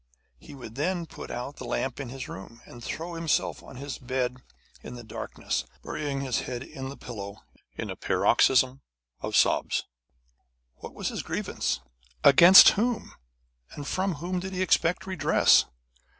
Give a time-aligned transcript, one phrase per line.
[0.39, 3.99] He would then put out the lamp in his room, and throw himself on his
[3.99, 4.37] bed
[4.81, 7.43] in the darkness, burying his head in the pillow
[7.77, 8.81] in a paroxysm
[9.19, 9.83] of sobs.
[10.77, 11.81] What was his grievance?
[12.23, 13.13] Against whom?
[13.73, 15.65] And from whom did he expect redress?